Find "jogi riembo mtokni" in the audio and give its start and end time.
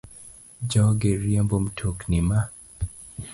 0.67-2.21